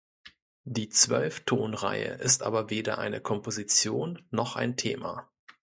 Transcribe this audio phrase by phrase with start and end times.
[0.63, 5.29] Die Zwölftonreihe ist aber weder eine Komposition noch ein Thema.